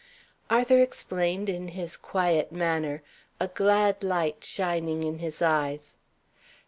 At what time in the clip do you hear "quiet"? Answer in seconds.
1.95-2.51